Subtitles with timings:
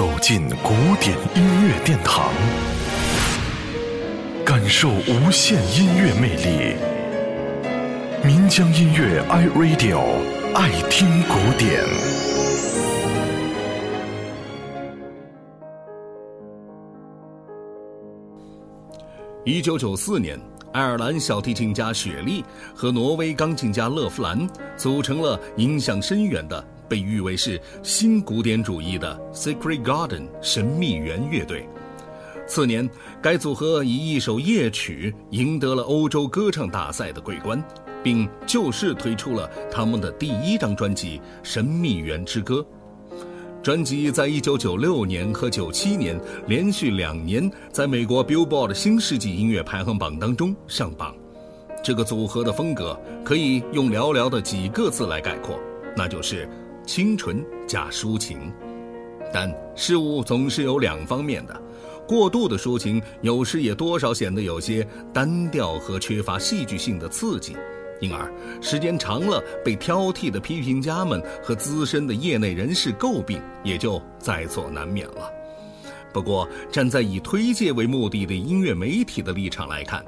[0.00, 2.32] 走进古典音乐殿堂，
[4.46, 6.74] 感受无限音乐魅力。
[8.24, 10.00] 民江音乐 iRadio
[10.54, 11.84] 爱听古典。
[19.44, 20.40] 一九九四年，
[20.72, 22.42] 爱尔兰小提琴家雪莉
[22.74, 24.48] 和挪威钢琴家勒夫兰
[24.78, 26.64] 组成了影响深远的。
[26.90, 31.68] 被誉为是新古典主义的 Secret Garden 神秘园乐队。
[32.48, 32.90] 次年，
[33.22, 37.62] 该组合以一首夜曲赢得了欧洲歌唱大赛的桂冠，
[38.02, 42.56] 并就势推出了他们的第一张专辑《神秘园之歌》。
[43.62, 51.14] 专辑在一九九六年和九七年连续两年在美国 Billboard 新世纪音乐排行榜当中上榜。
[51.84, 55.56] 这个组合的风格可以用寥寥的几个字来概括，
[55.96, 56.48] 那就是。
[56.90, 58.52] 清纯加抒情，
[59.32, 61.56] 但事物总是有两方面的，
[62.04, 67.56] 过度的抒情有时也多少显得有些单调和缺乏戏剧性的刺激，
[68.00, 68.28] 因而
[68.60, 75.30] 时间长了被挑剔的批评家们和资深的业内人士诟病，也就在所难免了。
[76.12, 80.04] 不过，站在以推介为目的的音乐媒体的立场来看，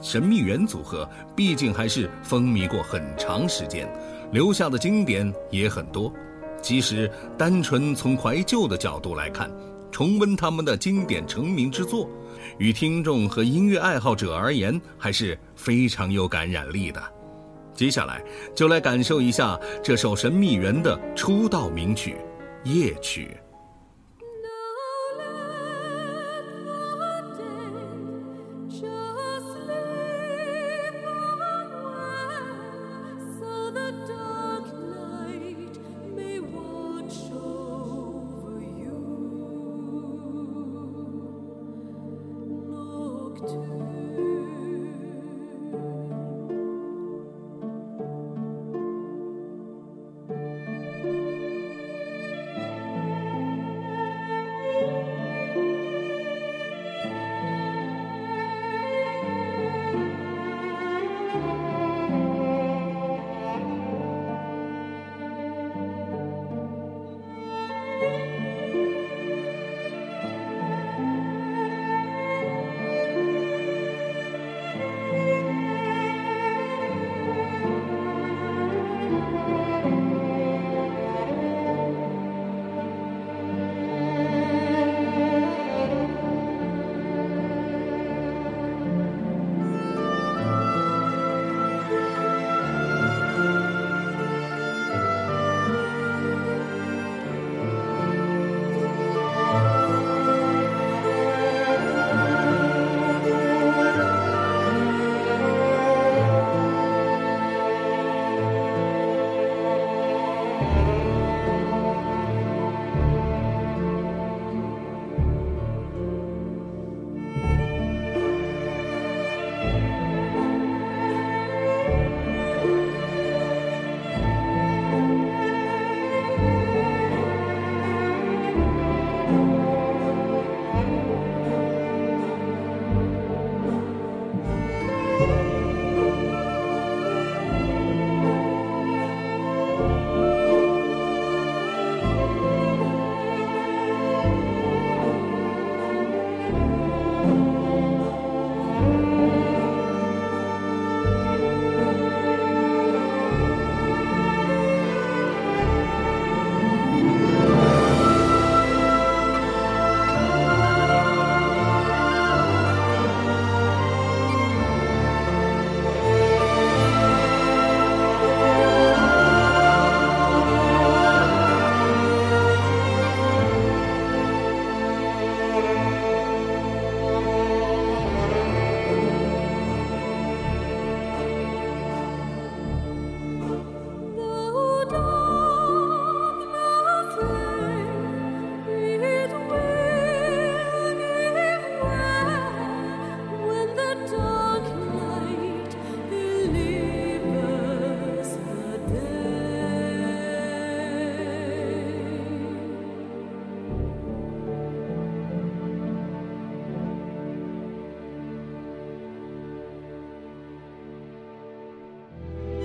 [0.00, 1.06] 神秘园组合
[1.36, 3.86] 毕竟还是风靡过很长时间。
[4.32, 6.12] 留下的经典也很多，
[6.60, 9.50] 即使单纯从怀旧的角度来看，
[9.90, 12.08] 重温他们的经典成名之作，
[12.58, 17.02] 与听众和音乐爱好者而言还是非常有感染力的。
[17.74, 18.22] 接下来
[18.54, 22.16] 就来感受一下这首神秘园的出道名曲
[22.72, 23.36] 《夜曲》。
[43.40, 43.93] look to